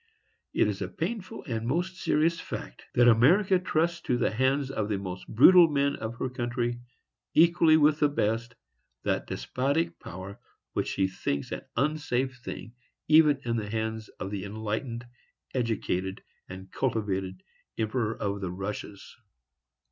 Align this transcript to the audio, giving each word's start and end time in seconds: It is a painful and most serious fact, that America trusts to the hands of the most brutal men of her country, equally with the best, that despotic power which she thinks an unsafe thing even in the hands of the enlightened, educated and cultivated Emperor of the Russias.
It 0.51 0.67
is 0.67 0.81
a 0.81 0.87
painful 0.87 1.43
and 1.43 1.67
most 1.67 1.95
serious 1.97 2.39
fact, 2.39 2.85
that 2.95 3.07
America 3.07 3.59
trusts 3.59 4.01
to 4.01 4.17
the 4.17 4.31
hands 4.31 4.71
of 4.71 4.89
the 4.89 4.97
most 4.97 5.27
brutal 5.27 5.67
men 5.69 5.95
of 5.95 6.15
her 6.15 6.27
country, 6.27 6.79
equally 7.35 7.77
with 7.77 7.99
the 7.99 8.09
best, 8.09 8.55
that 9.03 9.27
despotic 9.27 9.99
power 9.99 10.39
which 10.73 10.87
she 10.87 11.07
thinks 11.07 11.51
an 11.51 11.61
unsafe 11.75 12.39
thing 12.43 12.73
even 13.07 13.41
in 13.45 13.57
the 13.57 13.69
hands 13.69 14.09
of 14.19 14.31
the 14.31 14.43
enlightened, 14.43 15.05
educated 15.53 16.23
and 16.49 16.71
cultivated 16.71 17.43
Emperor 17.77 18.15
of 18.17 18.41
the 18.41 18.49
Russias. 18.49 19.17